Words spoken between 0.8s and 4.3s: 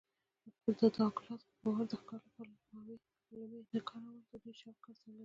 ډاګلاس په باور د ښکار لپاره لومې نه کارول